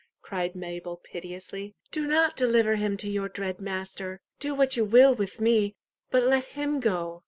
cried 0.23 0.55
Mabel 0.55 0.97
piteously; 0.97 1.75
"do 1.91 2.07
not 2.07 2.35
deliver 2.35 2.75
him 2.75 2.97
to 2.97 3.07
your 3.07 3.29
dread 3.29 3.59
master! 3.61 4.19
Do 4.39 4.55
what 4.55 4.75
you 4.75 4.83
will 4.83 5.13
with 5.13 5.39
me 5.39 5.75
but 6.09 6.23
let 6.23 6.45
him 6.45 6.79
go." 6.79 7.19